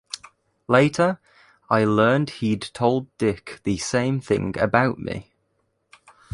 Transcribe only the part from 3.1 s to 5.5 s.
Dick the same thing about me.